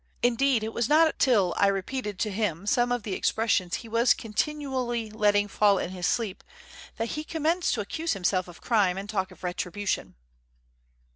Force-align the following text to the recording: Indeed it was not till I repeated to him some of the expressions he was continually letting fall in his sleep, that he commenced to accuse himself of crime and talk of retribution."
Indeed 0.23 0.63
it 0.63 0.73
was 0.73 0.89
not 0.89 1.19
till 1.19 1.53
I 1.57 1.67
repeated 1.67 2.17
to 2.17 2.31
him 2.31 2.65
some 2.65 2.91
of 2.91 3.03
the 3.03 3.13
expressions 3.13 3.75
he 3.85 3.87
was 3.87 4.15
continually 4.15 5.11
letting 5.11 5.47
fall 5.47 5.77
in 5.77 5.91
his 5.91 6.07
sleep, 6.07 6.43
that 6.97 7.09
he 7.09 7.23
commenced 7.23 7.75
to 7.75 7.81
accuse 7.81 8.13
himself 8.13 8.47
of 8.47 8.61
crime 8.61 8.97
and 8.97 9.07
talk 9.07 9.29
of 9.29 9.43
retribution." 9.43 10.15